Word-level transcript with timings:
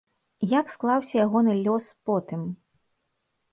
Як 0.59 0.71
склаўся 0.75 1.15
ягоны 1.25 1.53
лёс 1.69 1.85
потым? 2.11 2.49